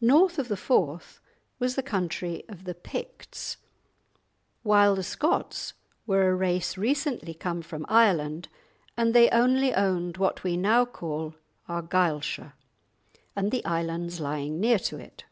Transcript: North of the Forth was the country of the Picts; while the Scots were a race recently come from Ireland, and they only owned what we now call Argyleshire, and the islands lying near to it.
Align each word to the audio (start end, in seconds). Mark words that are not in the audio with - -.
North 0.00 0.38
of 0.38 0.46
the 0.46 0.56
Forth 0.56 1.18
was 1.58 1.74
the 1.74 1.82
country 1.82 2.44
of 2.48 2.62
the 2.62 2.76
Picts; 2.76 3.56
while 4.62 4.94
the 4.94 5.02
Scots 5.02 5.74
were 6.06 6.30
a 6.30 6.34
race 6.36 6.78
recently 6.78 7.34
come 7.34 7.62
from 7.62 7.84
Ireland, 7.88 8.46
and 8.96 9.12
they 9.14 9.28
only 9.30 9.74
owned 9.74 10.16
what 10.16 10.44
we 10.44 10.56
now 10.56 10.84
call 10.84 11.34
Argyleshire, 11.68 12.52
and 13.34 13.50
the 13.50 13.64
islands 13.64 14.20
lying 14.20 14.60
near 14.60 14.78
to 14.78 14.96
it. 14.96 15.24